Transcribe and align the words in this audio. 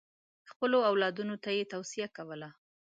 خپلو 0.51 0.77
اولادونو 0.89 1.35
ته 1.43 1.49
یې 1.57 1.69
توصیه 1.73 2.07
کوله. 2.17 2.49